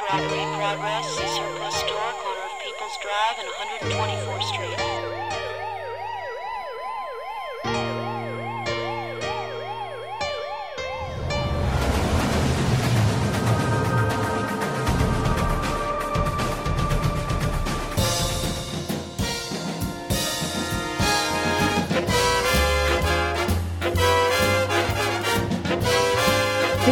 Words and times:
Robbery 0.00 0.42
in 0.42 0.52
progress. 0.54 1.06
See 1.16 1.26
surplus 1.36 1.74
store, 1.76 2.12
corner 2.18 2.40
of 2.42 2.58
People's 2.62 2.98
Drive 3.00 3.38
and 3.38 3.48
124th 3.92 4.42
Street. 4.42 5.03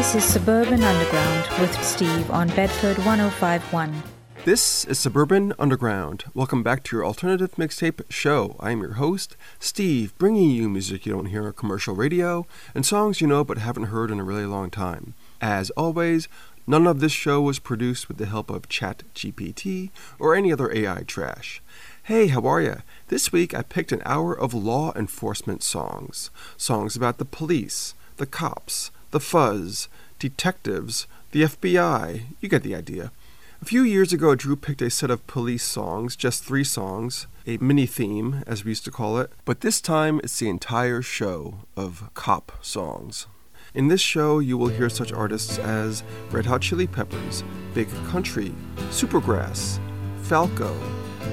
This 0.03 0.17
is 0.17 0.25
Suburban 0.25 0.83
Underground 0.83 1.61
with 1.61 1.85
Steve 1.85 2.29
on 2.33 2.49
Bedford 2.49 2.99
1051. 3.07 4.03
This 4.45 4.85
is 4.87 4.99
Suburban 4.99 5.53
Underground. 5.61 6.25
Welcome 6.35 6.65
back 6.65 6.83
to 6.83 6.97
your 6.97 7.07
alternative 7.07 7.53
mixtape 7.53 8.03
show. 8.11 8.57
I 8.59 8.73
am 8.73 8.81
your 8.81 8.95
host, 8.95 9.37
Steve, 9.61 10.13
bringing 10.19 10.51
you 10.51 10.69
music 10.69 11.07
you 11.07 11.13
don't 11.13 11.27
hear 11.27 11.47
on 11.47 11.53
commercial 11.53 11.95
radio 11.95 12.49
and 12.75 12.85
songs 12.85 13.21
you 13.21 13.29
know 13.29 13.45
but 13.45 13.59
haven't 13.59 13.85
heard 13.85 14.11
in 14.11 14.19
a 14.19 14.25
really 14.25 14.45
long 14.45 14.71
time. 14.71 15.15
As 15.41 15.71
always, 15.71 16.27
none 16.67 16.89
of 16.89 16.99
this 16.99 17.13
show 17.13 17.41
was 17.41 17.61
produced 17.61 18.09
with 18.09 18.17
the 18.19 18.27
help 18.27 18.51
of 18.51 18.69
ChatGPT 18.69 19.91
or 20.19 20.35
any 20.35 20.53
other 20.53 20.75
AI 20.75 21.05
trash. 21.07 21.63
Hey, 22.03 22.27
how 22.27 22.45
are 22.47 22.61
ya? 22.61 22.75
This 23.07 23.31
week 23.31 23.55
I 23.55 23.63
picked 23.63 23.93
an 23.93 24.03
hour 24.05 24.37
of 24.37 24.53
law 24.53 24.93
enforcement 24.97 25.63
songs. 25.63 26.31
Songs 26.57 26.97
about 26.97 27.19
the 27.19 27.25
police, 27.25 27.95
the 28.17 28.27
cops, 28.27 28.91
the 29.13 29.21
fuzz, 29.21 29.89
detectives, 30.19 31.07
the 31.31 31.43
FBI. 31.43 32.23
You 32.41 32.49
get 32.49 32.63
the 32.63 32.75
idea. 32.75 33.13
A 33.61 33.65
few 33.65 33.83
years 33.83 34.13
ago, 34.13 34.35
Drew 34.35 34.57
picked 34.57 34.83
a 34.83 34.91
set 34.91 35.11
of 35.11 35.27
police 35.29 35.63
songs, 35.63 36.17
just 36.17 36.43
three 36.43 36.65
songs, 36.65 37.29
a 37.47 37.59
mini 37.59 37.87
theme, 37.87 38.43
as 38.47 38.65
we 38.65 38.71
used 38.71 38.85
to 38.87 38.91
call 38.91 39.19
it, 39.19 39.31
but 39.45 39.61
this 39.61 39.81
time 39.81 40.19
it's 40.25 40.39
the 40.39 40.49
entire 40.49 41.01
show 41.01 41.61
of 41.77 42.11
cop 42.15 42.53
songs. 42.61 43.29
In 43.75 43.89
this 43.89 44.01
show, 44.01 44.41
you 44.41 44.59
will 44.59 44.69
hear 44.69 44.91
such 44.91 45.13
artists 45.13 45.59
as 45.59 46.03
Red 46.31 46.47
Hot 46.47 46.63
Chili 46.63 46.87
Peppers, 46.87 47.45
Big 47.73 47.89
Country, 48.09 48.53
Supergrass, 48.91 49.79
Falco, 50.23 50.77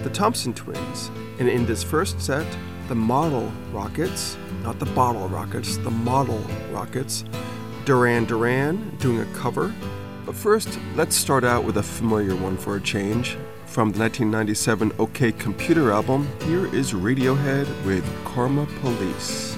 the 0.03 0.09
Thompson 0.09 0.53
Twins, 0.53 1.09
and 1.39 1.49
in 1.49 1.65
this 1.65 1.83
first 1.83 2.21
set, 2.21 2.45
the 2.89 2.95
Model 2.95 3.51
Rockets, 3.71 4.37
not 4.63 4.79
the 4.79 4.85
Bottle 4.87 5.27
Rockets, 5.29 5.77
the 5.77 5.91
Model 5.91 6.39
Rockets, 6.71 7.23
Duran 7.89 8.25
Duran 8.25 8.95
doing 8.99 9.19
a 9.19 9.25
cover. 9.35 9.73
But 10.23 10.35
first, 10.35 10.77
let's 10.95 11.15
start 11.15 11.43
out 11.43 11.63
with 11.63 11.77
a 11.77 11.81
familiar 11.81 12.35
one 12.35 12.55
for 12.55 12.75
a 12.75 12.79
change. 12.79 13.35
From 13.65 13.91
the 13.91 13.97
1997 13.97 14.91
OK 14.99 15.31
Computer 15.31 15.91
album, 15.91 16.27
here 16.43 16.67
is 16.67 16.93
Radiohead 16.93 17.65
with 17.87 18.05
Karma 18.25 18.67
Police. 18.81 19.57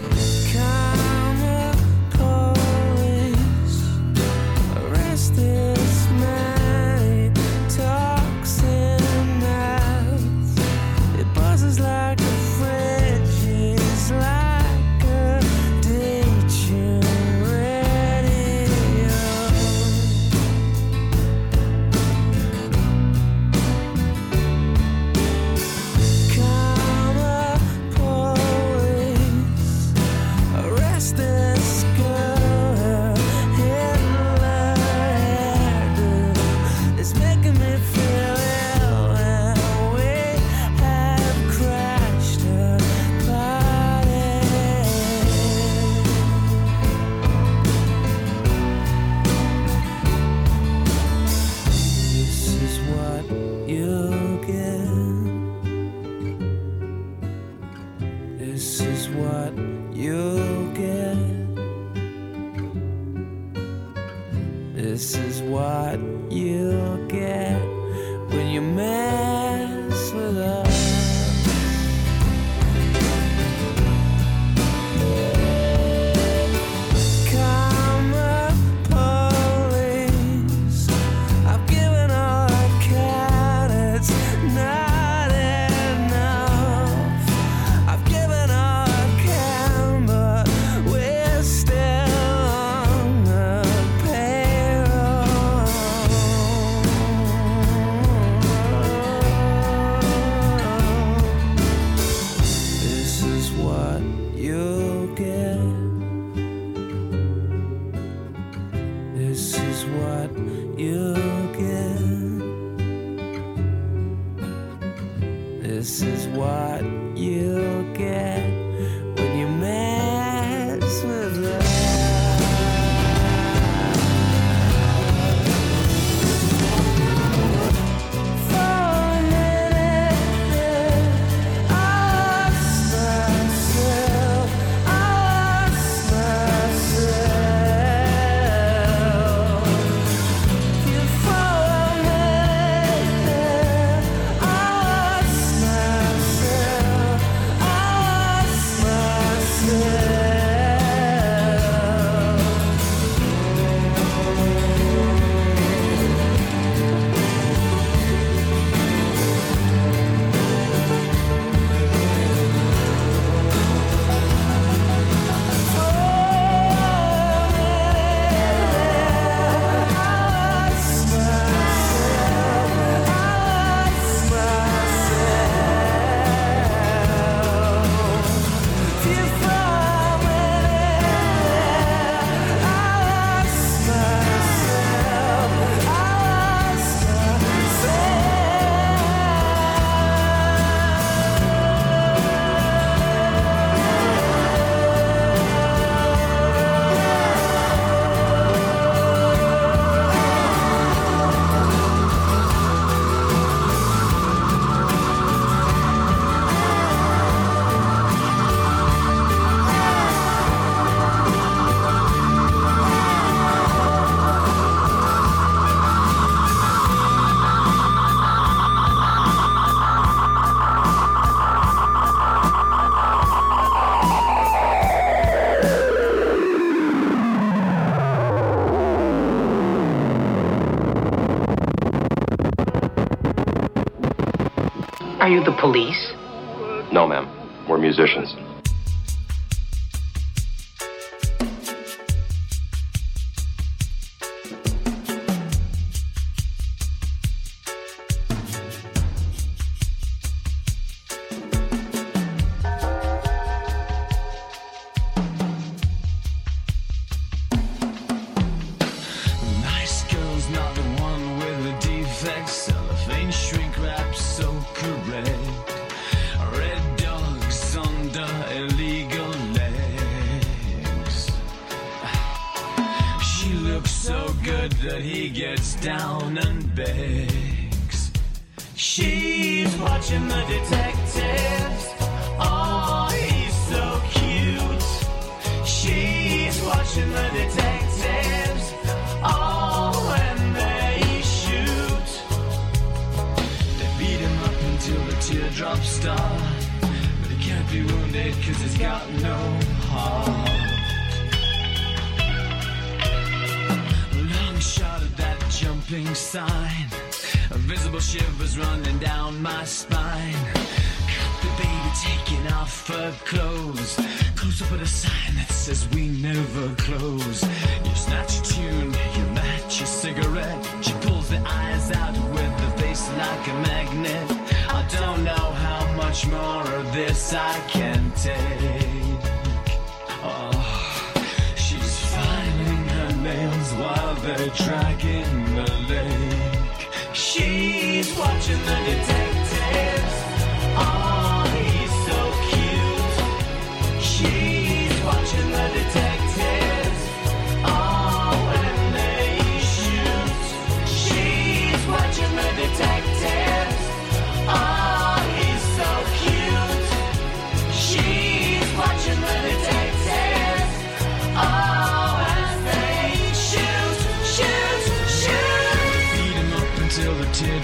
Police? 235.61 236.00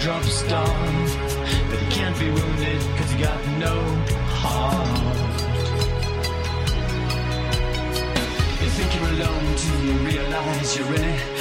Teardrops 0.07 0.33
start. 0.33 0.69
But 1.69 1.79
he 1.79 1.91
can't 1.91 2.17
be 2.17 2.29
wounded 2.29 2.81
cause 2.97 3.11
he 3.11 3.21
got 3.21 3.45
no 3.59 3.75
heart. 4.41 5.15
You 8.61 8.69
think 8.69 8.95
you're 8.95 9.09
alone 9.09 9.55
till 9.57 9.83
you 9.83 9.93
realize 10.07 10.77
you're 10.77 10.95
in 10.95 11.03
it. 11.03 11.36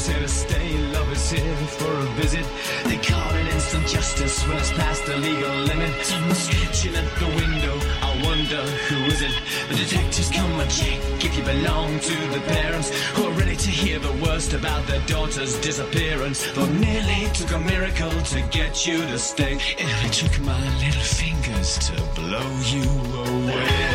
Here 0.00 0.18
to 0.18 0.28
stay, 0.28 0.78
love 0.92 1.12
is 1.12 1.30
here 1.30 1.56
for 1.78 1.92
a 1.92 2.06
visit. 2.14 2.46
They 2.84 2.96
call 2.96 3.34
it 3.34 3.46
instant 3.54 3.86
justice 3.86 4.42
when 4.48 4.56
it's 4.56 4.72
past 4.72 5.04
the 5.04 5.16
legal 5.18 5.54
limit. 5.70 6.04
Someone 6.04 6.34
scratching 6.34 6.96
at 6.96 7.04
the 7.20 7.26
window, 7.26 7.78
I 8.00 8.10
wonder 8.24 8.62
who 8.88 8.96
is 9.04 9.20
it? 9.20 9.34
The 9.68 9.74
detectives 9.76 10.30
come 10.30 10.58
and 10.58 10.70
check 10.70 10.98
if 11.22 11.36
you 11.36 11.44
belong 11.44 12.00
to 12.00 12.16
the 12.34 12.40
parents 12.48 12.90
who 13.14 13.24
are 13.28 13.32
ready 13.32 13.54
to 13.54 13.70
hear 13.70 13.98
the 13.98 14.12
worst 14.24 14.54
about 14.54 14.86
their 14.86 15.00
daughter's 15.06 15.60
disappearance. 15.60 16.50
Though 16.54 16.66
nearly 16.66 17.28
took 17.34 17.52
a 17.52 17.58
miracle 17.58 18.10
to 18.10 18.40
get 18.50 18.86
you 18.86 18.98
to 18.98 19.18
stay. 19.18 19.58
It 19.78 20.12
took 20.12 20.40
my 20.40 20.60
little 20.78 21.02
fingers 21.02 21.78
to 21.86 21.94
blow 22.16 22.50
you 22.72 22.84
away. 23.20 23.89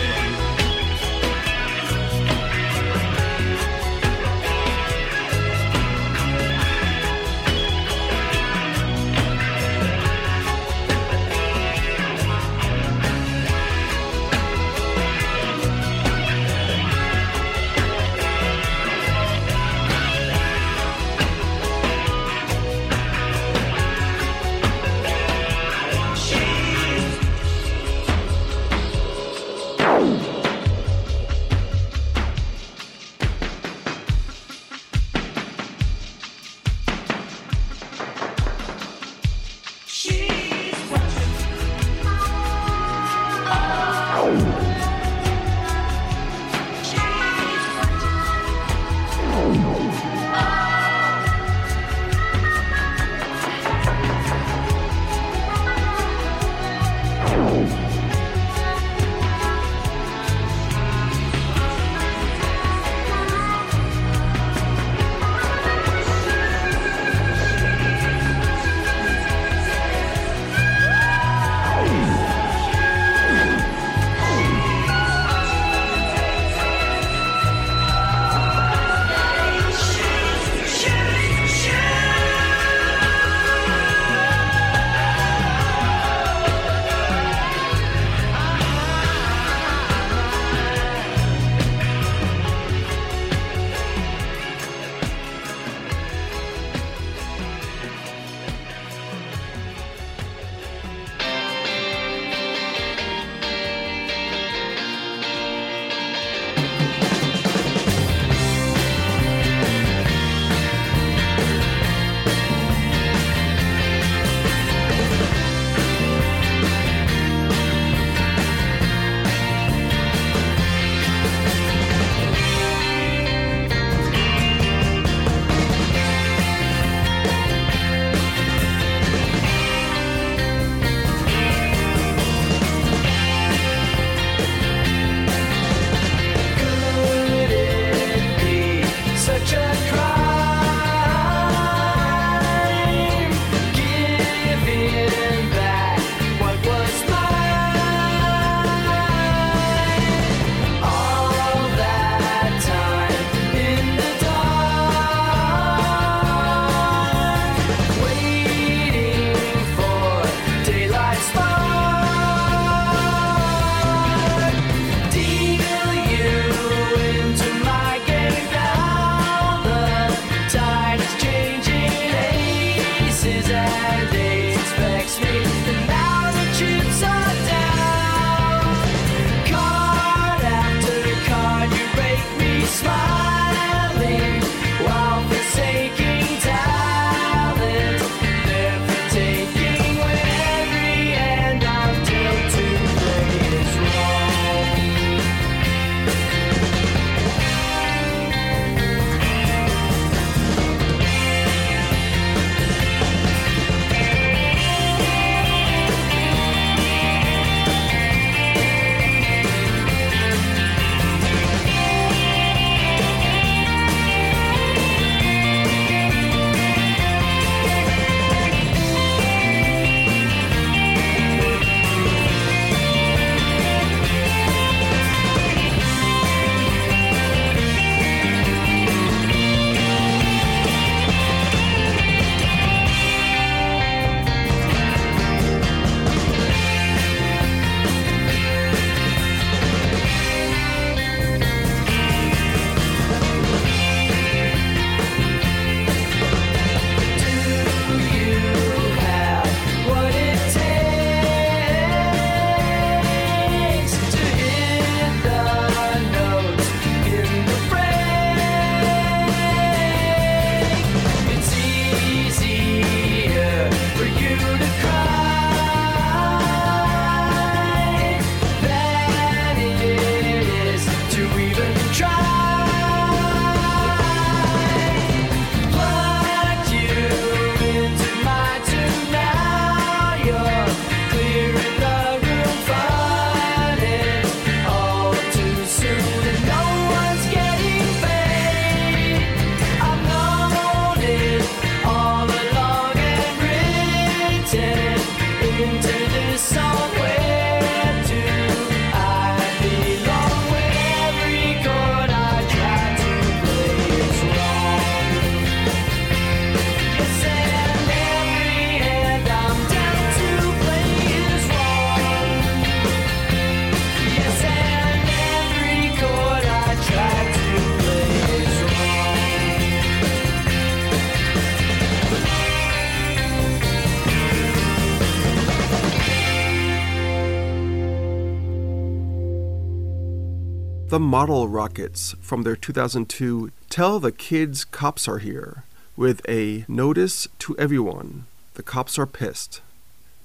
The 330.95 330.99
Model 331.01 331.49
Rockets 331.49 332.15
from 332.21 332.43
their 332.43 332.55
2002 332.55 333.51
Tell 333.69 333.99
the 333.99 334.13
Kids 334.13 334.63
Cops 334.63 335.09
Are 335.09 335.17
Here 335.17 335.65
with 335.97 336.21
a 336.25 336.63
notice 336.69 337.27
to 337.39 337.57
everyone. 337.57 338.27
The 338.53 338.63
cops 338.63 338.97
are 338.97 339.05
pissed. 339.05 339.59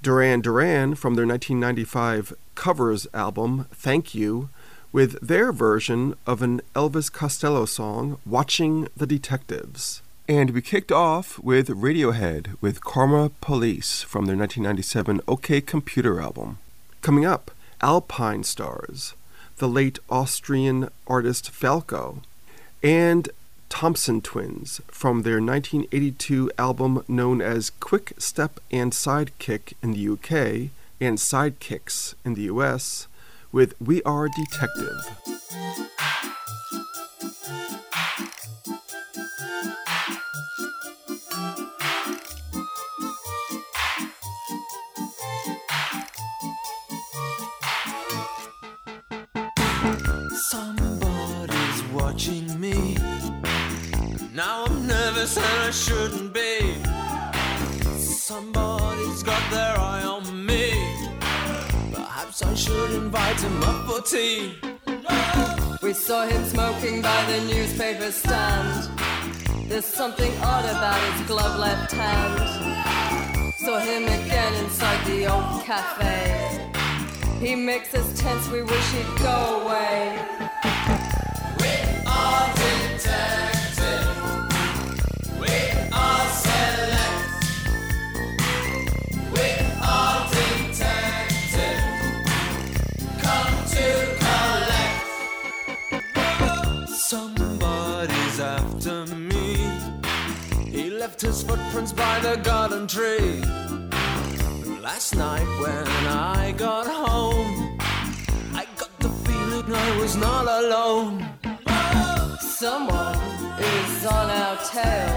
Duran 0.00 0.42
Duran 0.42 0.94
from 0.94 1.16
their 1.16 1.26
1995 1.26 2.34
covers 2.54 3.08
album 3.12 3.66
Thank 3.72 4.14
You 4.14 4.50
with 4.92 5.18
their 5.20 5.50
version 5.50 6.14
of 6.24 6.40
an 6.40 6.60
Elvis 6.76 7.10
Costello 7.10 7.64
song, 7.64 8.20
Watching 8.24 8.86
the 8.96 9.08
Detectives. 9.08 10.02
And 10.28 10.50
we 10.50 10.62
kicked 10.62 10.92
off 10.92 11.40
with 11.40 11.66
Radiohead 11.66 12.54
with 12.60 12.84
Karma 12.84 13.32
Police 13.40 14.02
from 14.02 14.26
their 14.26 14.36
1997 14.36 15.20
OK 15.26 15.62
Computer 15.62 16.20
album. 16.20 16.58
Coming 17.02 17.26
up, 17.26 17.50
Alpinestars, 17.82 19.14
the 19.60 19.68
late 19.68 19.98
Austrian 20.08 20.88
artist 21.06 21.50
Falco, 21.50 22.22
and 22.82 23.28
Thompson 23.68 24.22
Twins 24.22 24.80
from 24.88 25.22
their 25.22 25.34
1982 25.34 26.50
album 26.58 27.04
known 27.06 27.42
as 27.42 27.70
Quick 27.78 28.14
Step 28.16 28.58
and 28.72 28.90
Sidekick 28.92 29.74
in 29.82 29.92
the 29.92 30.08
UK 30.08 30.70
and 30.98 31.18
Sidekicks 31.18 32.14
in 32.24 32.34
the 32.34 32.42
US 32.44 33.06
with 33.52 33.74
We 33.78 34.02
Are 34.02 34.28
Detective. 34.28 35.40
Watching 52.20 52.60
me. 52.60 52.96
Now 54.34 54.64
I'm 54.64 54.86
nervous 54.86 55.38
and 55.38 55.60
I 55.62 55.70
shouldn't 55.70 56.34
be. 56.34 56.74
Somebody's 57.98 59.22
got 59.22 59.42
their 59.50 59.78
eye 59.78 60.02
on 60.02 60.44
me. 60.44 60.70
Perhaps 61.94 62.42
I 62.42 62.54
should 62.54 62.90
invite 62.90 63.40
him 63.40 63.62
up 63.62 63.86
for 63.88 64.02
tea. 64.02 64.54
We 65.82 65.94
saw 65.94 66.26
him 66.26 66.44
smoking 66.44 67.00
by 67.00 67.24
the 67.24 67.40
newspaper 67.54 68.10
stand. 68.12 68.90
There's 69.70 69.86
something 69.86 70.32
odd 70.42 70.66
about 70.66 71.00
his 71.12 71.26
glove 71.26 71.58
left 71.58 71.92
hand. 71.92 73.54
Saw 73.64 73.78
him 73.78 74.04
again 74.04 74.52
inside 74.64 75.06
the 75.06 75.26
old 75.32 75.64
cafe. 75.64 76.70
He 77.40 77.54
makes 77.54 77.94
us 77.94 78.20
tense, 78.20 78.46
we 78.50 78.62
wish 78.62 78.92
he'd 78.92 79.22
go 79.22 79.62
away. 79.62 80.39
Footprints 101.50 101.92
by 101.92 102.20
the 102.20 102.36
garden 102.36 102.86
tree. 102.86 103.42
Last 104.80 105.16
night 105.16 105.48
when 105.62 105.86
I 106.38 106.54
got 106.56 106.86
home, 106.86 107.76
I 108.54 108.64
got 108.76 108.92
the 109.00 109.08
feeling 109.24 109.74
I 109.74 110.00
was 110.00 110.14
not 110.16 110.46
alone. 110.60 111.12
Someone 112.40 113.18
is 113.58 114.06
on 114.06 114.26
our 114.42 114.56
tail. 114.74 115.16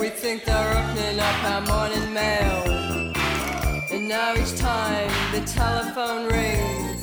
We 0.00 0.08
think 0.08 0.46
they're 0.46 0.72
opening 0.80 1.20
up 1.28 1.38
our 1.52 1.62
morning 1.72 2.08
mail. 2.14 2.58
And 3.92 4.08
now 4.08 4.32
each 4.40 4.56
time 4.56 5.10
the 5.34 5.42
telephone 5.60 6.22
rings, 6.36 7.02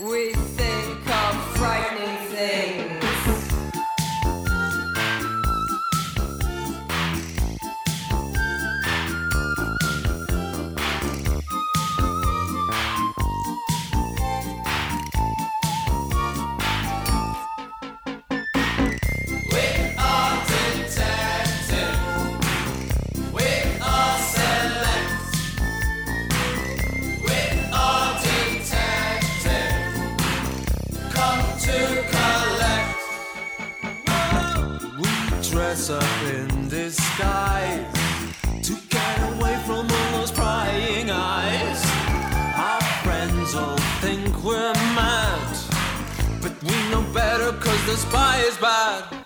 we 0.00 0.32
think 0.58 0.98
of 1.22 1.32
frightening 1.58 2.16
things. 2.34 2.99
Dress 35.70 35.90
up 35.90 36.22
in 36.24 36.68
disguise 36.68 37.86
to 38.60 38.74
get 38.88 39.18
away 39.34 39.56
from 39.66 39.88
all 39.88 40.18
those 40.18 40.32
prying 40.32 41.08
eyes. 41.12 41.80
Our 42.56 42.82
friends 43.04 43.54
all 43.54 43.78
think 44.00 44.42
we're 44.42 44.74
mad, 44.98 45.56
but 46.42 46.60
we 46.64 46.76
know 46.90 47.04
better 47.14 47.52
cause 47.52 47.86
the 47.86 47.96
spy 47.96 48.40
is 48.48 48.56
bad. 48.56 49.19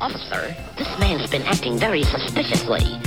Officer, 0.00 0.54
this 0.76 0.98
man's 0.98 1.30
been 1.30 1.42
acting 1.42 1.78
very 1.78 2.02
suspiciously. 2.02 3.00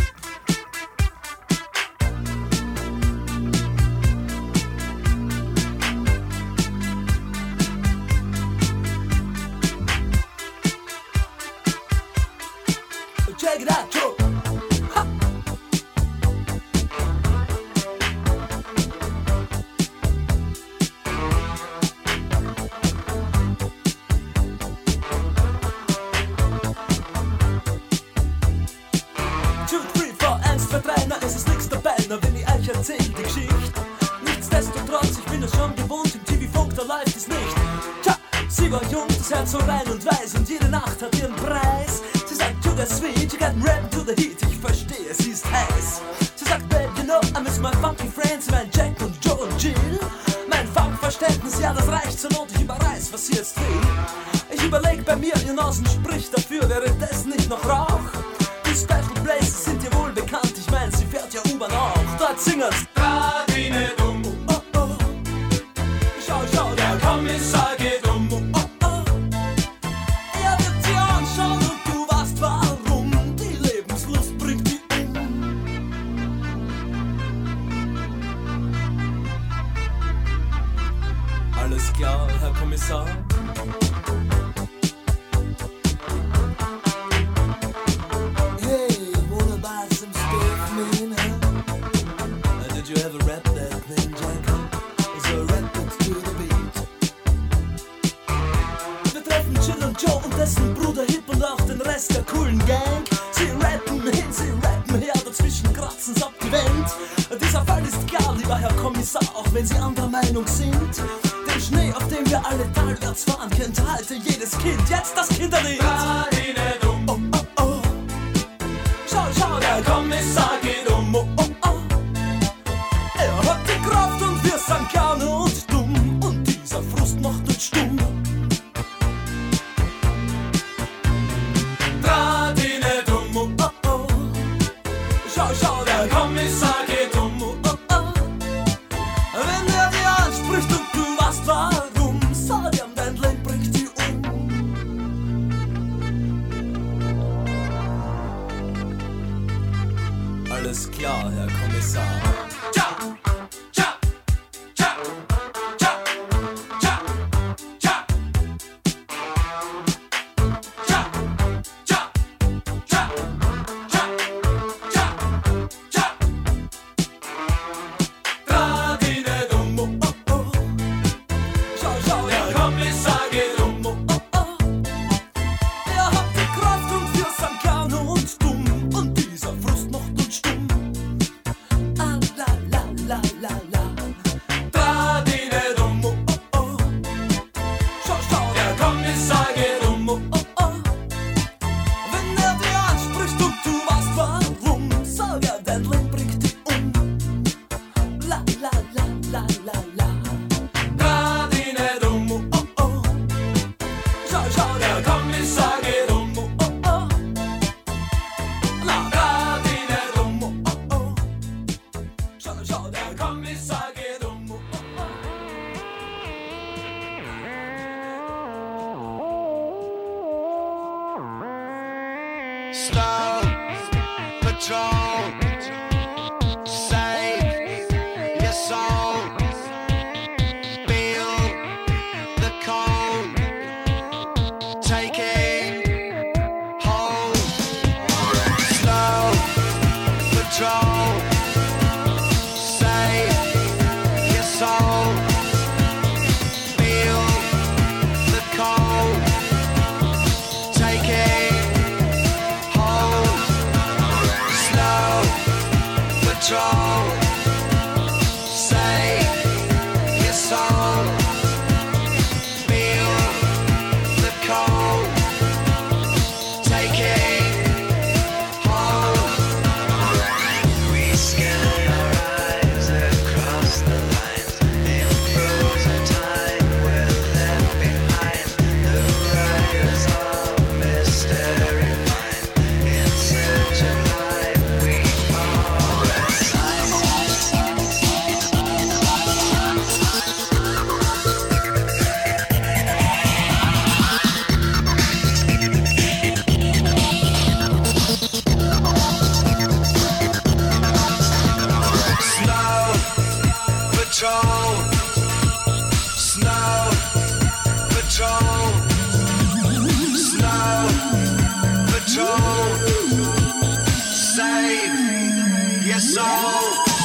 your 315.89 315.99
soul. 315.99 316.98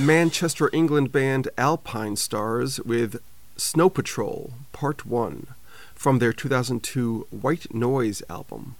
Manchester, 0.00 0.70
England 0.72 1.12
band 1.12 1.48
Alpinestars 1.58 2.84
with 2.86 3.20
Snow 3.58 3.90
Patrol 3.90 4.52
Part 4.72 5.04
1 5.04 5.48
from 5.94 6.18
their 6.18 6.32
2002 6.32 7.26
White 7.30 7.74
Noise 7.74 8.22
album. 8.30 8.76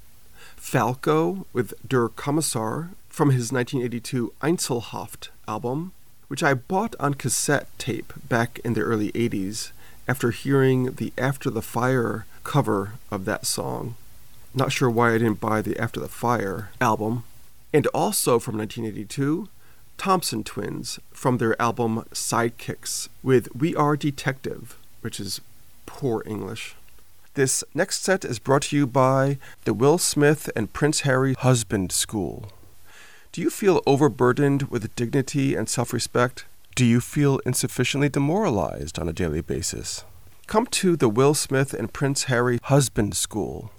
Falco 0.57 1.47
with 1.53 1.75
Der 1.87 2.09
Kommissar 2.09 2.91
from 3.11 3.31
his 3.31 3.53
1982 3.53 4.33
Einzelhaft 4.41 5.29
album, 5.47 5.93
which 6.29 6.43
I 6.43 6.55
bought 6.55 6.97
on 6.99 7.15
cassette 7.15 7.69
tape 7.77 8.15
back 8.29 8.59
in 8.65 8.73
the 8.73 8.81
early 8.81 9.13
80s 9.13 9.73
after 10.09 10.31
hearing 10.31 10.93
the 10.93 11.13
After 11.19 11.51
the 11.51 11.63
Fire 11.63 12.25
cover 12.45 12.95
of 13.11 13.27
that 13.27 13.45
song. 13.45 13.95
Not 14.55 14.73
sure 14.73 14.89
why 14.89 15.11
I 15.11 15.19
didn't 15.19 15.41
buy 15.41 15.61
the 15.61 15.79
After 15.79 16.01
the 16.01 16.09
Fire 16.09 16.71
album. 16.81 17.25
And 17.75 17.87
also 17.89 18.39
from 18.39 18.57
1982, 18.57 19.49
Thompson 20.01 20.43
Twins 20.43 20.99
from 21.13 21.37
their 21.37 21.61
album 21.61 22.07
Sidekicks 22.11 23.11
with 23.23 23.55
We 23.55 23.77
Are 23.77 23.99
Detective, 23.99 24.79
which 25.03 25.21
is 25.21 25.43
poor 25.85 26.23
English. 26.25 26.75
This 27.35 27.63
next 27.75 28.03
set 28.03 28.25
is 28.25 28.39
brought 28.39 28.63
to 28.63 28.77
you 28.77 28.87
by 28.87 29.37
the 29.65 29.75
Will 29.75 29.99
Smith 29.99 30.49
and 30.57 30.73
Prince 30.73 31.01
Harry 31.01 31.35
Husband 31.35 31.93
School. 31.93 32.51
Do 33.33 33.43
you 33.43 33.51
feel 33.51 33.83
overburdened 33.85 34.71
with 34.71 34.97
dignity 34.97 35.55
and 35.55 35.69
self 35.69 35.93
respect? 35.93 36.47
Do 36.75 36.87
you 36.87 37.03
feel 37.03 37.39
insufficiently 37.45 38.09
demoralized 38.09 38.99
on 38.99 39.07
a 39.07 39.13
daily 39.13 39.43
basis? 39.43 40.05
Come 40.47 40.65
to 40.69 40.97
the 40.97 41.11
Will 41.11 41.35
Smith 41.35 41.75
and 41.75 41.93
Prince 41.93 42.25
Harry 42.25 42.59
Husband 42.63 43.15
School. 43.15 43.71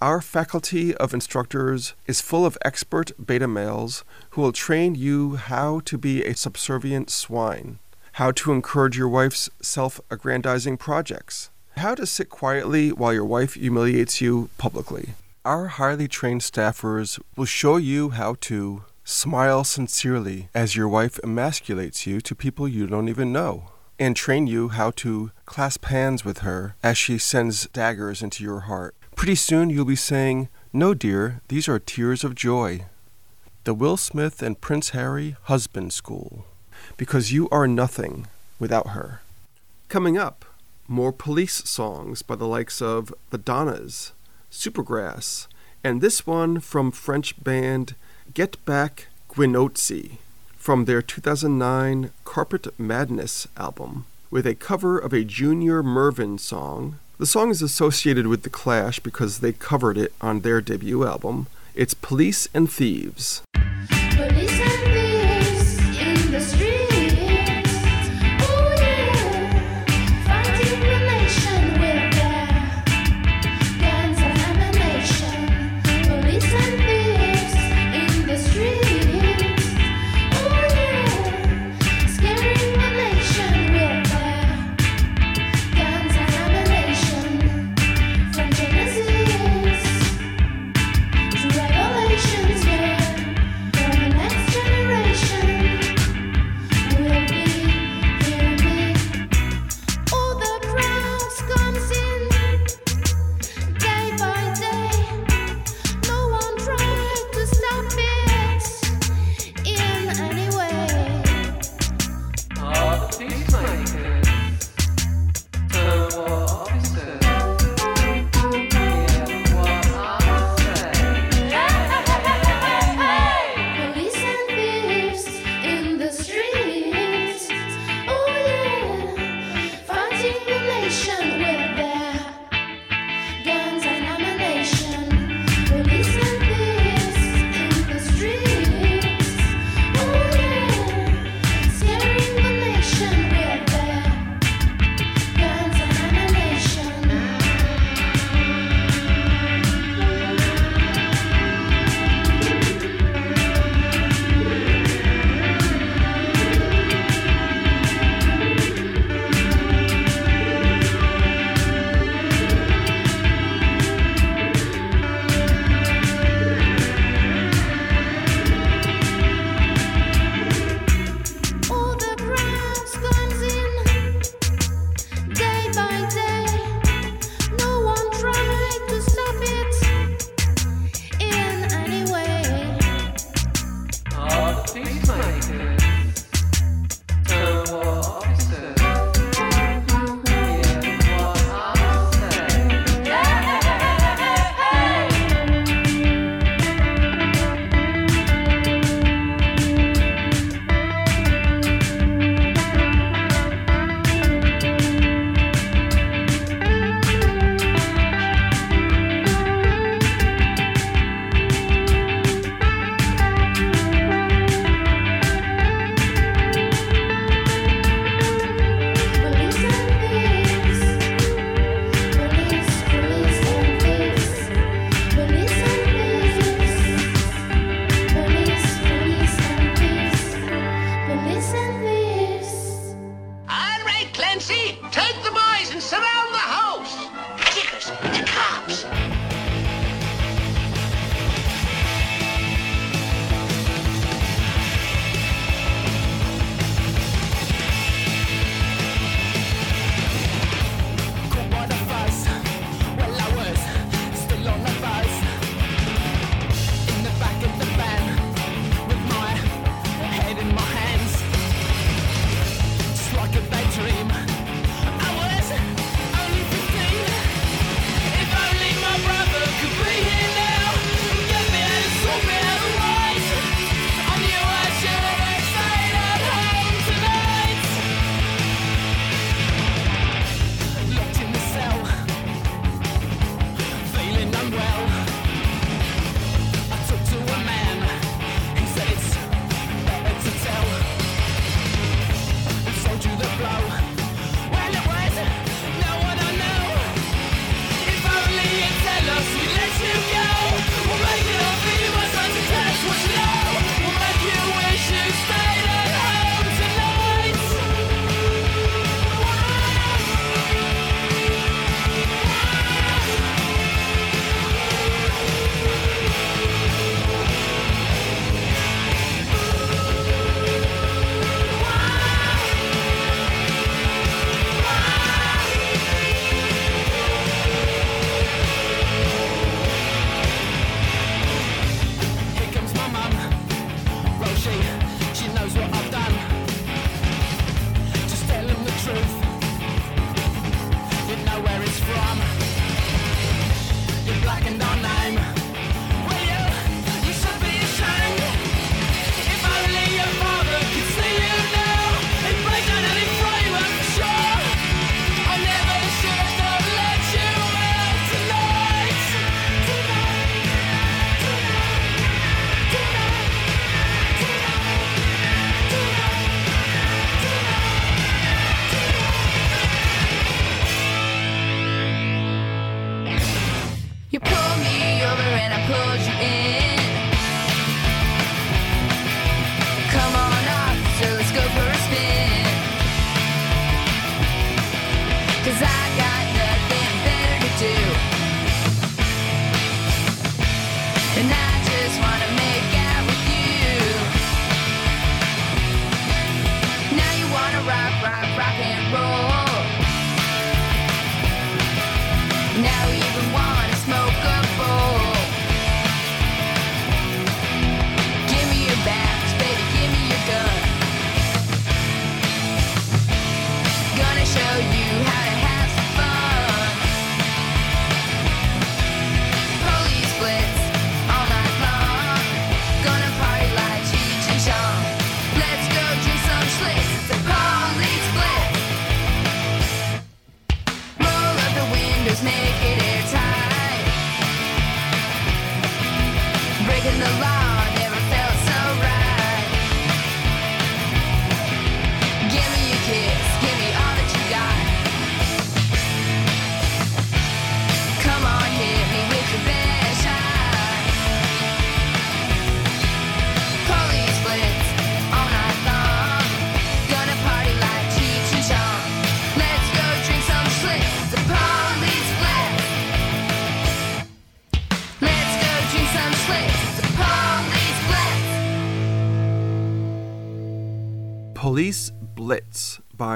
Our 0.00 0.20
faculty 0.20 0.96
of 0.96 1.14
instructors 1.14 1.94
is 2.08 2.20
full 2.20 2.44
of 2.44 2.58
expert 2.64 3.12
beta 3.24 3.46
males 3.46 4.02
who 4.32 4.40
will 4.40 4.52
train 4.52 4.94
you 4.94 5.36
how 5.36 5.80
to 5.80 5.98
be 5.98 6.24
a 6.24 6.34
subservient 6.34 7.10
swine, 7.10 7.78
how 8.12 8.30
to 8.30 8.50
encourage 8.50 8.96
your 8.96 9.08
wife's 9.08 9.50
self 9.60 10.00
aggrandizing 10.10 10.78
projects, 10.78 11.50
how 11.76 11.94
to 11.94 12.06
sit 12.06 12.30
quietly 12.30 12.90
while 12.90 13.12
your 13.12 13.26
wife 13.26 13.54
humiliates 13.54 14.22
you 14.22 14.48
publicly. 14.56 15.10
Our 15.44 15.66
highly 15.66 16.08
trained 16.08 16.40
staffers 16.40 17.20
will 17.36 17.44
show 17.44 17.76
you 17.76 18.10
how 18.10 18.36
to 18.42 18.84
smile 19.04 19.64
sincerely 19.64 20.48
as 20.54 20.76
your 20.76 20.88
wife 20.88 21.20
emasculates 21.22 22.06
you 22.06 22.22
to 22.22 22.34
people 22.34 22.66
you 22.66 22.86
don't 22.86 23.10
even 23.10 23.32
know, 23.32 23.64
and 23.98 24.16
train 24.16 24.46
you 24.46 24.68
how 24.68 24.92
to 24.92 25.30
clasp 25.44 25.84
hands 25.86 26.24
with 26.24 26.38
her 26.38 26.74
as 26.82 26.96
she 26.96 27.18
sends 27.18 27.66
daggers 27.68 28.22
into 28.22 28.42
your 28.42 28.60
heart. 28.60 28.94
Pretty 29.14 29.34
soon 29.34 29.68
you'll 29.68 29.84
be 29.84 29.96
saying, 29.96 30.48
No, 30.72 30.94
dear, 30.94 31.42
these 31.48 31.68
are 31.68 31.78
tears 31.78 32.24
of 32.24 32.34
joy. 32.34 32.86
The 33.64 33.74
Will 33.74 33.96
Smith 33.96 34.42
and 34.42 34.60
Prince 34.60 34.90
Harry 34.90 35.36
Husband 35.44 35.92
School. 35.92 36.46
Because 36.96 37.30
you 37.30 37.48
are 37.50 37.68
nothing 37.68 38.26
without 38.58 38.88
her. 38.88 39.20
Coming 39.88 40.18
up, 40.18 40.44
more 40.88 41.12
police 41.12 41.62
songs 41.68 42.22
by 42.22 42.34
the 42.34 42.48
likes 42.48 42.82
of 42.82 43.14
The 43.30 43.38
Donnas, 43.38 44.10
Supergrass, 44.50 45.46
and 45.84 46.00
this 46.00 46.26
one 46.26 46.58
from 46.58 46.90
French 46.90 47.40
band 47.44 47.94
Get 48.34 48.62
Back 48.64 49.06
Guinozzi 49.28 50.18
from 50.56 50.86
their 50.86 51.00
2009 51.00 52.10
Carpet 52.24 52.66
Madness 52.80 53.46
album 53.56 54.06
with 54.28 54.44
a 54.44 54.56
cover 54.56 54.98
of 54.98 55.12
a 55.12 55.22
Junior 55.22 55.84
Murvin 55.84 56.40
song. 56.40 56.98
The 57.18 57.26
song 57.26 57.50
is 57.50 57.62
associated 57.62 58.26
with 58.26 58.42
The 58.42 58.50
Clash 58.50 58.98
because 58.98 59.38
they 59.38 59.52
covered 59.52 59.96
it 59.96 60.12
on 60.20 60.40
their 60.40 60.60
debut 60.60 61.06
album. 61.06 61.46
It's 61.74 61.94
Police 61.94 62.48
and 62.52 62.70
Thieves. 62.70 63.40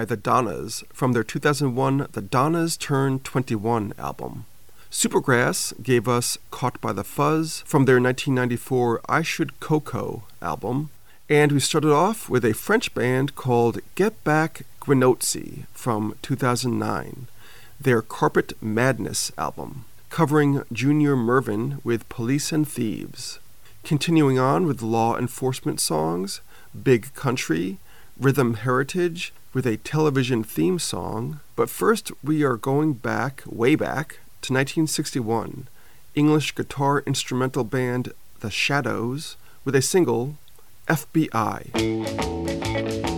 The 0.07 0.16
Donnas 0.16 0.85
from 0.92 1.12
their 1.12 1.25
2001 1.25 2.07
The 2.12 2.23
Donnas 2.23 2.77
Turn 2.77 3.19
21 3.19 3.92
album. 3.99 4.45
Supergrass 4.88 5.73
gave 5.83 6.07
us 6.07 6.38
Caught 6.53 6.81
by 6.81 6.92
the 6.92 7.03
Fuzz 7.03 7.62
from 7.66 7.87
their 7.87 8.01
1994 8.01 9.01
I 9.09 9.23
Should 9.23 9.59
Coco 9.59 10.23
album. 10.40 10.90
And 11.29 11.51
we 11.51 11.59
started 11.59 11.92
off 11.92 12.29
with 12.29 12.45
a 12.45 12.55
French 12.55 12.95
band 12.95 13.35
called 13.35 13.81
Get 13.97 14.23
Back 14.23 14.62
Guinozzi 14.81 15.64
from 15.73 16.15
2009, 16.23 17.27
their 17.81 18.00
Carpet 18.00 18.52
Madness 18.63 19.33
album, 19.37 19.87
covering 20.09 20.63
Junior 20.73 21.17
Murvin 21.17 21.85
with 21.85 22.09
Police 22.09 22.52
and 22.52 22.67
Thieves. 22.67 23.40
Continuing 23.83 24.38
on 24.38 24.67
with 24.67 24.83
law 24.83 25.19
enforcement 25.19 25.81
songs, 25.81 26.40
Big 26.81 27.13
Country, 27.15 27.79
Rhythm 28.19 28.54
Heritage 28.54 29.33
with 29.52 29.67
a 29.67 29.77
television 29.77 30.42
theme 30.42 30.79
song. 30.79 31.40
But 31.54 31.71
first, 31.71 32.12
we 32.23 32.42
are 32.42 32.56
going 32.56 32.94
back, 32.94 33.42
way 33.46 33.75
back, 33.75 34.21
to 34.42 34.52
1961. 34.52 35.69
English 36.14 36.54
guitar 36.54 37.02
instrumental 37.06 37.64
band 37.64 38.12
The 38.40 38.50
Shadows 38.50 39.37
with 39.64 39.75
a 39.75 39.83
single, 39.83 40.37
FBI. 40.88 43.15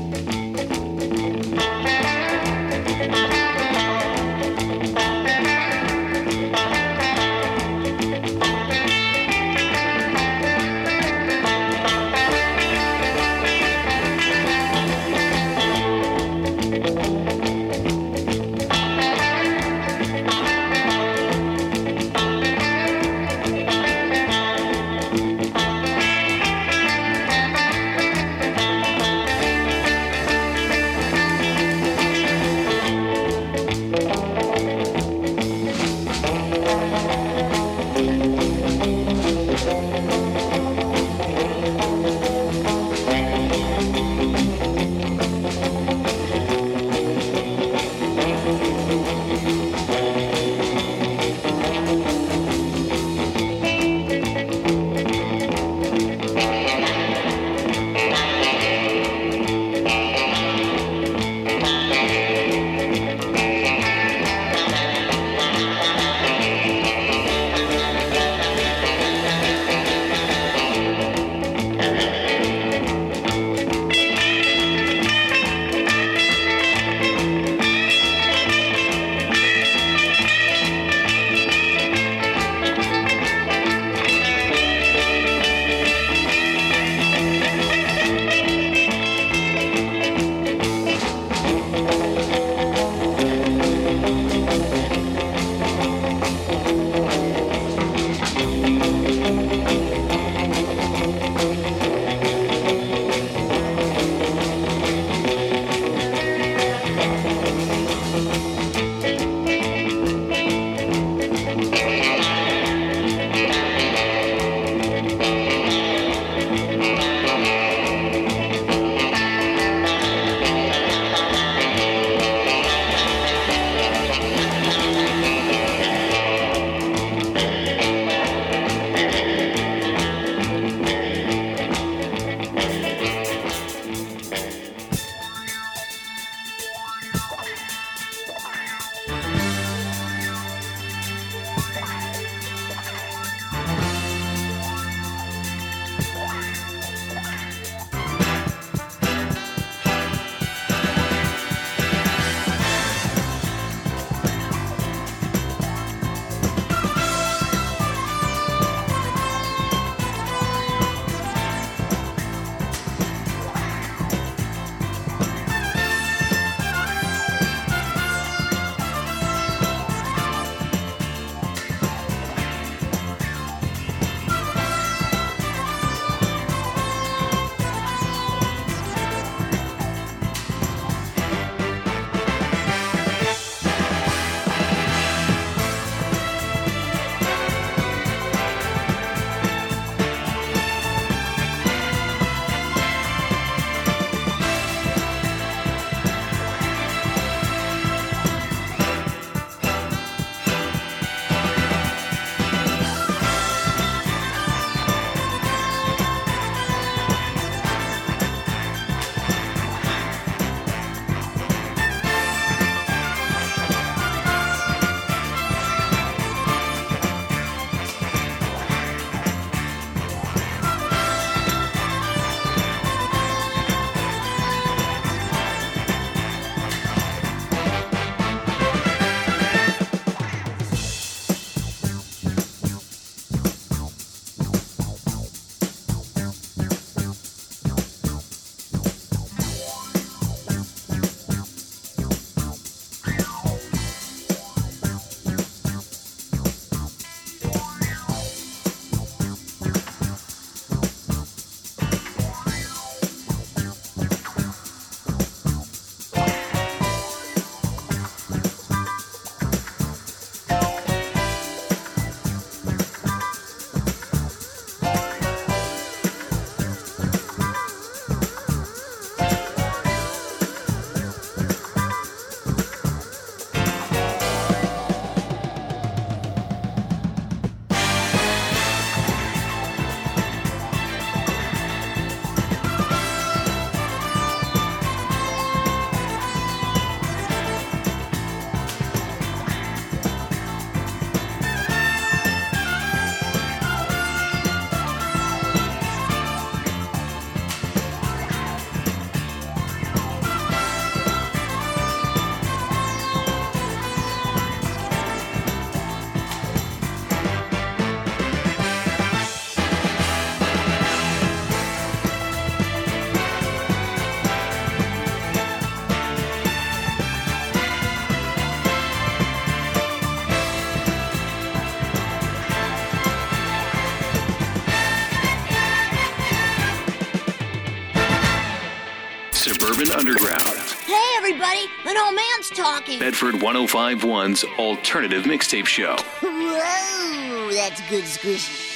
Suburban 329.39 329.93
Underground. 329.93 330.59
Hey, 330.85 331.01
everybody, 331.17 331.67
an 331.87 331.97
old 331.97 332.17
man's 332.17 332.51
talking. 332.51 332.99
Bedford 332.99 333.37
1051's 333.37 334.43
alternative 334.59 335.27
mixtape 335.27 335.67
show. 335.67 335.95
Whoa, 336.23 337.53
that's 337.53 337.81
good 337.89 338.03
squishy. 338.03 338.68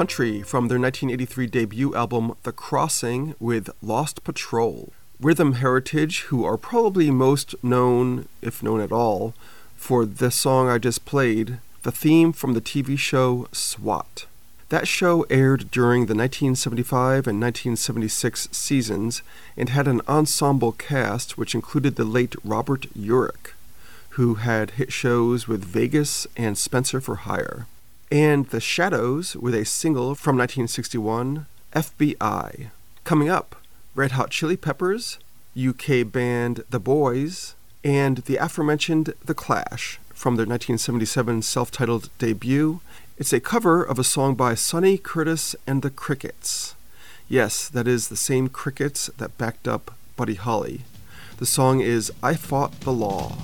Country 0.00 0.40
from 0.40 0.68
their 0.68 0.80
1983 0.80 1.46
debut 1.48 1.94
album 1.94 2.32
The 2.44 2.52
Crossing 2.52 3.34
with 3.38 3.68
Lost 3.82 4.24
Patrol. 4.24 4.94
Rhythm 5.20 5.52
Heritage, 5.52 6.22
who 6.22 6.42
are 6.42 6.56
probably 6.56 7.10
most 7.10 7.54
known, 7.62 8.26
if 8.40 8.62
known 8.62 8.80
at 8.80 8.92
all, 8.92 9.34
for 9.76 10.06
the 10.06 10.30
song 10.30 10.70
I 10.70 10.78
just 10.78 11.04
played, 11.04 11.58
the 11.82 11.92
theme 11.92 12.32
from 12.32 12.54
the 12.54 12.62
TV 12.62 12.98
show 12.98 13.46
SWAT. 13.52 14.24
That 14.70 14.88
show 14.88 15.26
aired 15.28 15.70
during 15.70 16.06
the 16.06 16.14
1975 16.14 17.26
and 17.26 17.38
1976 17.38 18.48
seasons 18.52 19.20
and 19.54 19.68
had 19.68 19.86
an 19.86 20.00
ensemble 20.08 20.72
cast 20.72 21.36
which 21.36 21.54
included 21.54 21.96
the 21.96 22.04
late 22.04 22.34
Robert 22.42 22.86
Urich, 22.96 23.52
who 24.16 24.36
had 24.36 24.70
hit 24.70 24.94
shows 24.94 25.46
with 25.46 25.62
Vegas 25.62 26.26
and 26.38 26.56
Spencer 26.56 27.02
for 27.02 27.16
Hire 27.16 27.66
and 28.10 28.46
The 28.46 28.60
Shadows 28.60 29.36
with 29.36 29.54
a 29.54 29.64
single 29.64 30.14
from 30.14 30.36
1961, 30.36 31.46
FBI. 31.72 32.70
Coming 33.04 33.28
up, 33.28 33.56
Red 33.94 34.12
Hot 34.12 34.30
Chili 34.30 34.56
Peppers, 34.56 35.18
UK 35.56 36.10
band 36.10 36.64
The 36.70 36.80
Boys, 36.80 37.54
and 37.84 38.18
the 38.18 38.36
aforementioned 38.36 39.14
The 39.24 39.34
Clash 39.34 39.98
from 40.12 40.36
their 40.36 40.46
1977 40.46 41.42
self 41.42 41.70
titled 41.70 42.10
debut. 42.18 42.80
It's 43.16 43.32
a 43.32 43.40
cover 43.40 43.82
of 43.82 43.98
a 43.98 44.04
song 44.04 44.34
by 44.34 44.54
Sonny 44.54 44.98
Curtis 44.98 45.54
and 45.66 45.82
the 45.82 45.90
Crickets. 45.90 46.74
Yes, 47.28 47.68
that 47.68 47.86
is 47.86 48.08
the 48.08 48.16
same 48.16 48.48
Crickets 48.48 49.08
that 49.18 49.38
backed 49.38 49.68
up 49.68 49.94
Buddy 50.16 50.34
Holly. 50.34 50.82
The 51.38 51.46
song 51.46 51.80
is 51.80 52.12
I 52.22 52.34
Fought 52.34 52.80
the 52.80 52.92
Law. 52.92 53.36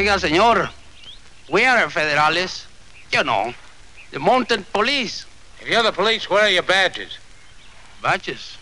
Oiga, 0.00 0.18
señor, 0.18 0.70
we 1.50 1.66
are 1.66 1.90
federales. 1.90 2.69
You 3.12 3.24
know, 3.24 3.52
the 4.12 4.18
mounted 4.18 4.72
police. 4.72 5.26
If 5.60 5.68
you're 5.68 5.82
the 5.82 5.92
police, 5.92 6.30
where 6.30 6.42
are 6.42 6.48
your 6.48 6.62
badges? 6.62 7.18
Badges? 8.02 8.56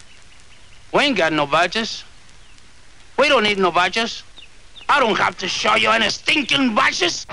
We 0.92 1.02
ain't 1.02 1.16
got 1.16 1.32
no 1.32 1.46
badges. 1.46 2.04
We 3.18 3.28
don't 3.28 3.42
need 3.42 3.58
no 3.58 3.70
badges. 3.70 4.22
I 4.88 5.00
don't 5.00 5.18
have 5.18 5.36
to 5.38 5.48
show 5.48 5.74
you 5.74 5.90
any 5.90 6.08
stinking 6.08 6.74
badges. 6.74 7.26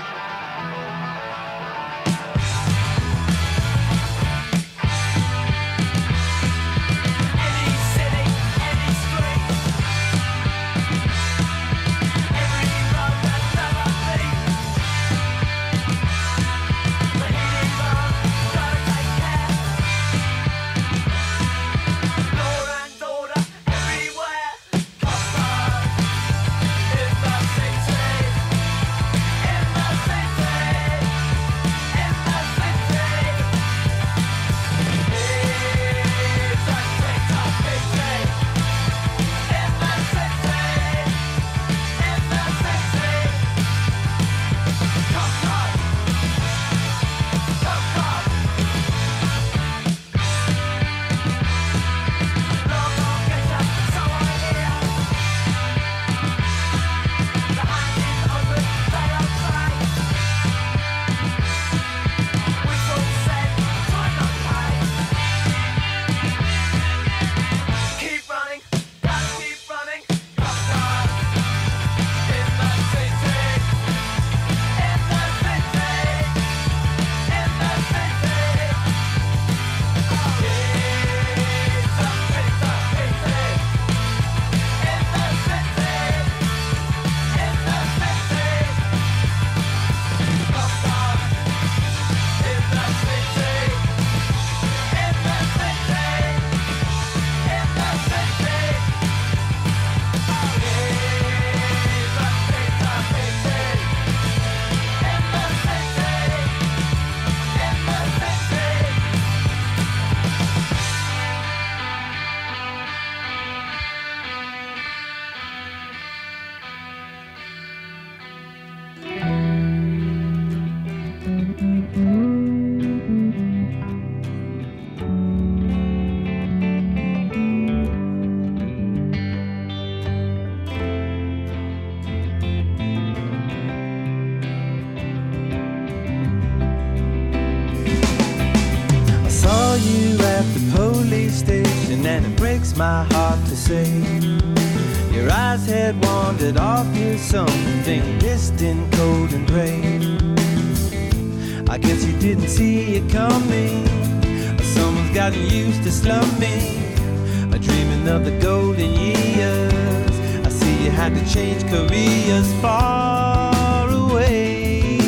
Gotten 155.30 155.50
used 155.50 155.82
to 155.82 155.90
slumming, 155.90 157.52
or 157.52 157.58
dreaming 157.58 158.06
of 158.06 158.24
the 158.24 158.38
golden 158.40 158.92
years. 158.92 160.14
I 160.46 160.48
see 160.48 160.84
you 160.84 160.90
had 160.92 161.16
to 161.16 161.34
change 161.34 161.64
careers 161.64 162.48
far 162.62 163.88
away. 163.90 164.98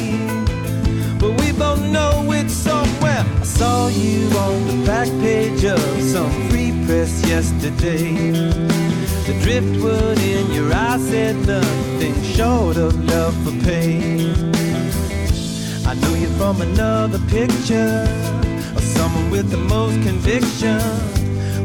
But 1.21 1.41
we 1.41 1.53
both 1.53 1.83
know 1.83 2.33
it's 2.33 2.53
somewhere. 2.53 3.25
I 3.43 3.45
saw 3.45 3.87
you 3.87 4.27
on 4.39 4.66
the 4.66 4.85
back 4.85 5.07
page 5.21 5.64
of 5.64 5.79
some 6.03 6.33
free 6.49 6.73
press 6.85 7.25
yesterday. 7.25 8.51
The 9.29 9.39
driftwood 9.45 10.19
in 10.19 10.51
your 10.51 10.73
eyes 10.73 11.09
said 11.09 11.37
nothing 11.47 12.21
short 12.25 12.77
of 12.77 12.93
love 13.05 13.37
for 13.45 13.55
pain. 13.64 14.35
I 15.87 15.95
know 15.95 16.14
you 16.14 16.29
from 16.39 16.61
another 16.61 17.21
picture 17.29 18.18
with 19.31 19.51
the 19.51 19.57
most 19.57 19.95
conviction. 20.03 20.81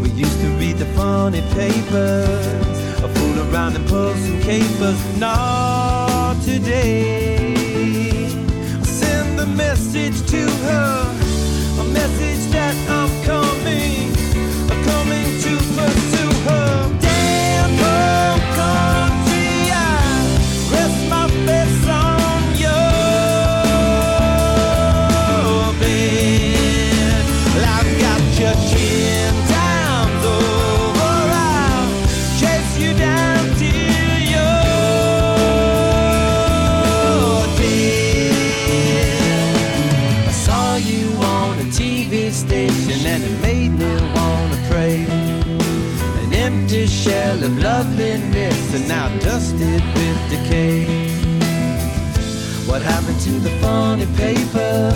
We 0.01 0.09
used 0.09 0.39
to 0.41 0.47
read 0.59 0.77
the 0.77 0.85
funny 0.97 1.41
papers, 1.53 2.77
or 3.03 3.09
fool 3.15 3.37
around 3.47 3.75
and 3.75 3.87
pull 3.87 4.13
some 4.15 4.39
capers. 4.41 4.99
Not 5.19 6.41
today. 6.43 7.53
I 8.25 8.83
Send 8.83 9.39
the 9.39 9.45
message 9.45 10.17
to 10.31 10.41
her, 10.65 10.95
a 11.79 11.83
message 11.99 12.51
that 12.51 12.62
and 48.73 48.87
now 48.87 49.07
dusted 49.19 49.83
with 49.93 50.29
decay. 50.29 50.85
What 52.65 52.81
happened 52.81 53.19
to 53.21 53.31
the 53.39 53.51
funny 53.61 54.07
paper? 54.17 54.91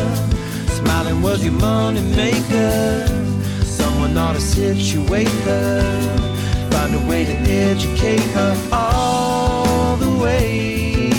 Smiling 0.67 1.21
was 1.21 1.43
your 1.43 1.53
money 1.53 2.01
maker. 2.15 3.05
Someone 3.63 4.17
ought 4.17 4.33
to 4.33 4.41
situate 4.41 5.27
her. 5.45 5.81
Find 6.71 6.95
a 6.95 7.07
way 7.07 7.25
to 7.25 7.33
educate 7.33 8.27
her 8.37 8.55
all 8.71 9.95
the 9.97 10.09
way. 10.23 11.09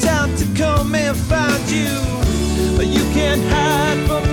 Time 0.00 0.36
to 0.36 0.46
come 0.54 0.94
and 0.94 1.16
find 1.16 1.70
you. 1.70 1.96
But 2.76 2.86
you 2.86 3.02
can't 3.14 3.42
hide 3.44 4.06
from 4.06 4.23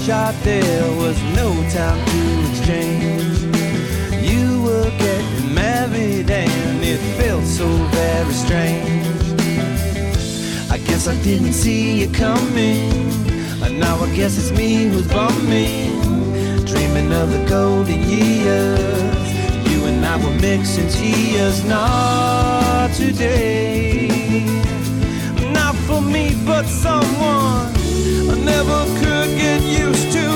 churchyard, 0.00 0.34
there 0.42 0.96
was 0.96 1.20
no 1.36 1.52
time 1.70 2.04
to 2.06 2.50
exchange. 2.50 3.38
You 4.24 4.62
were 4.62 4.90
getting 4.98 5.54
married 5.54 6.30
and 6.30 6.82
it 6.82 6.98
felt 7.18 7.44
so 7.44 7.66
very 7.66 8.32
strange. 8.32 9.06
I 10.70 10.78
guess 10.78 11.06
I 11.06 11.20
didn't 11.22 11.52
see 11.52 12.00
you 12.00 12.10
coming, 12.12 12.90
and 13.62 13.78
now 13.78 13.96
I 13.98 14.14
guess 14.14 14.38
it's 14.38 14.56
me 14.56 14.84
who's 14.84 15.06
bumming. 15.08 16.00
Dreaming 16.64 17.12
of 17.12 17.30
the 17.32 17.44
golden 17.48 18.00
years, 18.00 19.32
you 19.70 19.84
and 19.84 20.04
I 20.04 20.16
were 20.16 20.38
mixing 20.40 20.88
tears, 20.88 21.64
not 21.64 22.90
today. 22.94 24.08
Not 25.52 25.74
for 25.86 26.00
me, 26.00 26.36
but 26.46 26.64
someone 26.66 27.68
I 28.32 28.36
never 28.44 28.99
get 29.50 29.62
used 29.62 30.12
to. 30.12 30.29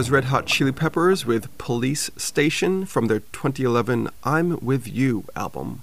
Was 0.00 0.10
Red 0.10 0.24
Hot 0.24 0.46
Chili 0.46 0.72
Peppers 0.72 1.26
with 1.26 1.58
Police 1.58 2.10
Station 2.16 2.86
from 2.86 3.08
their 3.08 3.20
2011 3.20 4.08
I'm 4.24 4.58
With 4.64 4.88
You 4.88 5.24
album. 5.36 5.82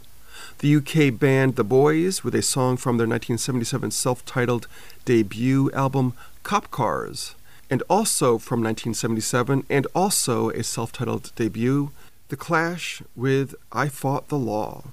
The 0.58 0.76
UK 0.78 1.20
band 1.20 1.56
The 1.56 1.64
Boys 1.64 2.24
with 2.24 2.34
a 2.34 2.42
song 2.42 2.78
from 2.78 2.98
their 2.98 3.06
1977 3.06 3.92
self 3.92 4.26
titled 4.26 4.68
debut 5.06 5.70
album 5.72 6.14
Cop 6.42 6.72
Cars. 6.72 7.36
And 7.70 7.84
also 7.92 8.40
from 8.40 8.64
1977, 8.64 9.68
and 9.70 9.86
also 9.94 10.50
a 10.50 10.64
self 10.64 10.92
titled 10.92 11.32
debut, 11.36 11.92
The 12.30 12.38
Clash 12.38 13.04
with 13.16 13.54
I 13.72 13.88
Fought 13.88 14.30
the 14.30 14.40
Law. 14.40 14.86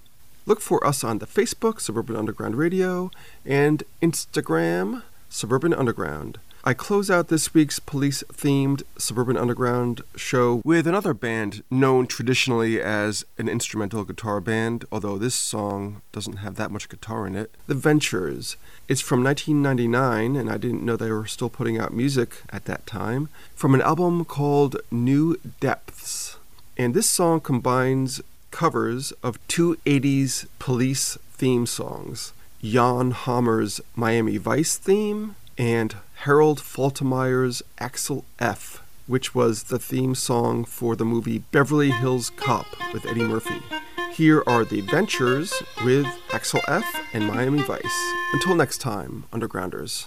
Look 0.44 0.60
for 0.60 0.86
us 0.86 1.02
on 1.02 1.20
the 1.20 1.26
Facebook, 1.26 1.80
Suburban 1.80 2.16
Underground 2.16 2.56
Radio, 2.56 3.10
and 3.46 3.84
Instagram, 4.02 5.02
Suburban 5.30 5.72
Underground. 5.72 6.36
I 6.66 6.72
close 6.72 7.10
out 7.10 7.28
this 7.28 7.52
week's 7.52 7.78
police 7.78 8.22
themed 8.32 8.84
Suburban 8.96 9.36
Underground 9.36 10.00
show 10.16 10.62
with 10.64 10.86
another 10.86 11.12
band 11.12 11.62
known 11.70 12.06
traditionally 12.06 12.80
as 12.80 13.26
an 13.36 13.50
instrumental 13.50 14.02
guitar 14.02 14.40
band, 14.40 14.86
although 14.90 15.18
this 15.18 15.34
song 15.34 16.00
doesn't 16.10 16.38
have 16.38 16.54
that 16.54 16.70
much 16.70 16.88
guitar 16.88 17.26
in 17.26 17.36
it. 17.36 17.54
The 17.66 17.74
Ventures. 17.74 18.56
It's 18.88 19.02
from 19.02 19.22
1999, 19.22 20.36
and 20.36 20.50
I 20.50 20.56
didn't 20.56 20.82
know 20.82 20.96
they 20.96 21.10
were 21.10 21.26
still 21.26 21.50
putting 21.50 21.78
out 21.78 21.92
music 21.92 22.36
at 22.48 22.64
that 22.64 22.86
time, 22.86 23.28
from 23.54 23.74
an 23.74 23.82
album 23.82 24.24
called 24.24 24.78
New 24.90 25.36
Depths. 25.60 26.38
And 26.78 26.94
this 26.94 27.10
song 27.10 27.42
combines 27.42 28.22
covers 28.50 29.12
of 29.22 29.38
two 29.48 29.76
80s 29.84 30.46
police 30.58 31.18
theme 31.34 31.66
songs 31.66 32.32
Jan 32.62 33.10
Hammer's 33.10 33.82
Miami 33.94 34.38
Vice 34.38 34.78
theme 34.78 35.36
and 35.58 35.96
Harold 36.24 36.58
Faltermeyer's 36.58 37.62
Axel 37.78 38.24
F, 38.38 38.82
which 39.06 39.34
was 39.34 39.64
the 39.64 39.78
theme 39.78 40.14
song 40.14 40.64
for 40.64 40.96
the 40.96 41.04
movie 41.04 41.40
Beverly 41.40 41.90
Hills 41.90 42.30
Cop 42.30 42.64
with 42.94 43.04
Eddie 43.04 43.24
Murphy. 43.24 43.60
Here 44.14 44.42
are 44.46 44.64
the 44.64 44.80
Ventures 44.80 45.52
with 45.84 46.06
Axel 46.32 46.62
F 46.66 46.86
and 47.12 47.26
Miami 47.26 47.60
Vice. 47.60 48.12
Until 48.32 48.54
next 48.54 48.78
time, 48.78 49.24
Undergrounders. 49.34 50.06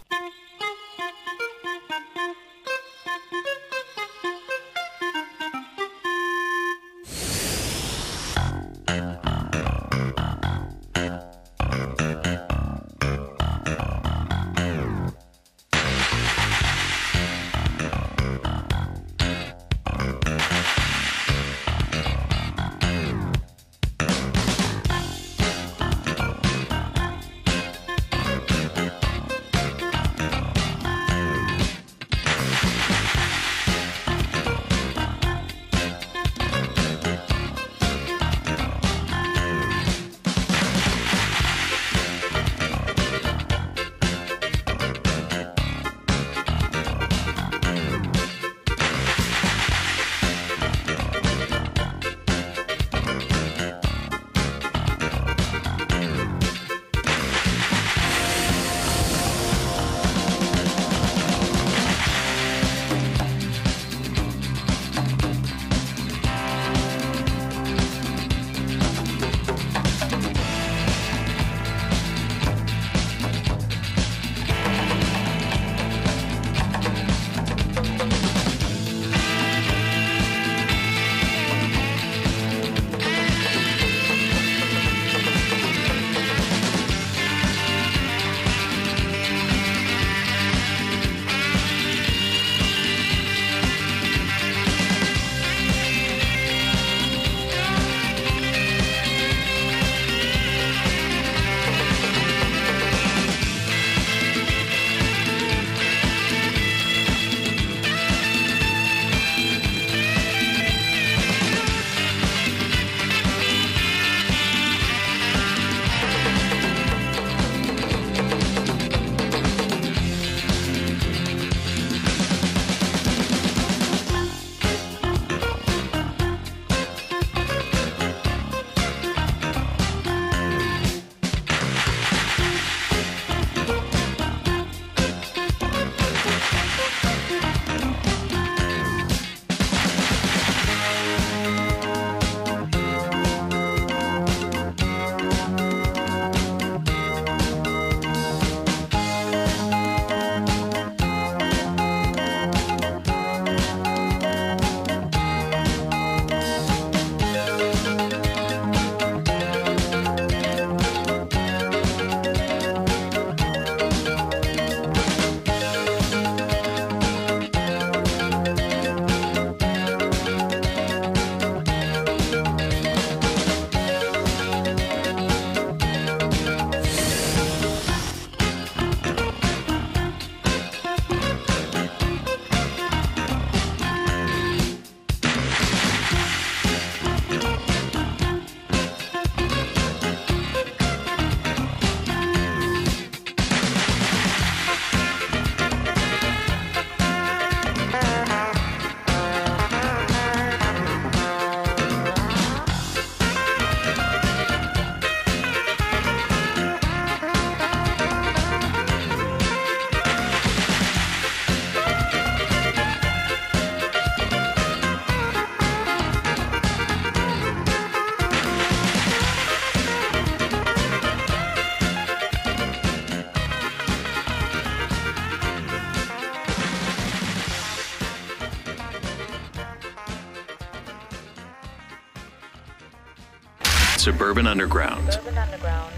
Suburban 234.07 234.47
Underground. 234.47 235.11
Suburban 235.11 235.37
Underground. 235.37 235.96